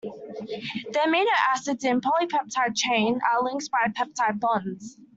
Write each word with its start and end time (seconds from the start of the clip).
The 0.93 0.99
amino 1.05 1.29
acids 1.53 1.83
in 1.83 1.97
a 1.97 2.01
polypeptide 2.01 2.75
chain 2.75 3.19
are 3.31 3.43
linked 3.43 3.69
by 3.69 3.85
peptide 3.95 4.39
bonds. 4.39 4.97